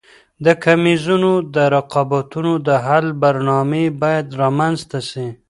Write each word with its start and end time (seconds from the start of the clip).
د 0.45 0.47
کميزونو 0.63 1.31
او 1.41 1.67
رقابتونو 1.75 2.51
د 2.67 2.69
حل 2.85 3.07
برنامې 3.23 3.85
باید 4.01 4.27
رامنځته 4.41 4.99
سي. 5.09 5.27